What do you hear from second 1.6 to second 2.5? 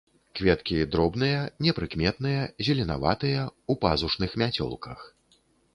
непрыкметныя,